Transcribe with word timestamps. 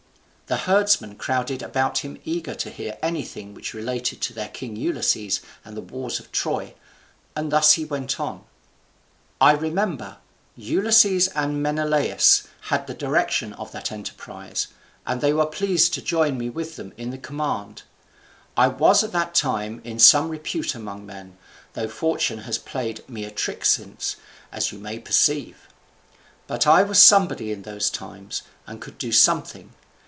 The 0.47 0.57
herdsmen 0.67 1.15
crowded 1.15 1.61
about 1.63 1.99
him 1.99 2.19
eager 2.25 2.53
to 2.55 2.69
hear 2.69 2.97
anything 3.01 3.53
which 3.53 3.73
related 3.73 4.19
to 4.19 4.33
their 4.33 4.49
king 4.49 4.75
Ulysses 4.75 5.39
and 5.63 5.77
the 5.77 5.81
wars 5.81 6.19
of 6.19 6.29
Troy, 6.33 6.73
and 7.37 7.53
thus 7.53 7.71
he 7.71 7.85
went 7.85 8.19
on: 8.19 8.43
"I 9.39 9.53
remember, 9.53 10.17
Ulysses 10.57 11.29
and 11.29 11.63
Menelaus 11.63 12.49
had 12.63 12.85
the 12.85 12.93
direction 12.93 13.53
of 13.53 13.71
that 13.71 13.93
enterprise, 13.93 14.67
and 15.07 15.21
they 15.21 15.31
were 15.31 15.45
pleased 15.45 15.93
to 15.93 16.01
join 16.01 16.37
me 16.37 16.49
with 16.49 16.75
them 16.75 16.91
in 16.97 17.11
the 17.11 17.17
command. 17.17 17.83
I 18.57 18.67
was 18.67 19.05
at 19.05 19.13
that 19.13 19.33
time 19.33 19.79
in 19.85 19.99
some 19.99 20.27
repute 20.27 20.75
among 20.75 21.05
men, 21.05 21.37
though 21.75 21.87
fortune 21.87 22.39
has 22.39 22.57
played 22.57 23.07
me 23.07 23.23
a 23.23 23.31
trick 23.31 23.63
since, 23.63 24.17
as 24.51 24.73
you 24.73 24.79
may 24.79 24.99
perceive. 24.99 25.69
But 26.45 26.67
I 26.67 26.83
was 26.83 27.01
somebody 27.01 27.53
in 27.53 27.61
those 27.61 27.89
times, 27.89 28.41
and 28.67 28.81
could 28.81 28.97
do 28.97 29.13
something. 29.13 29.71